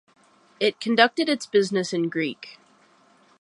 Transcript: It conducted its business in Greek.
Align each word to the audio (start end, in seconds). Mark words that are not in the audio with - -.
It 0.59 0.79
conducted 0.79 1.29
its 1.29 1.45
business 1.45 1.93
in 1.93 2.09
Greek. 2.09 2.57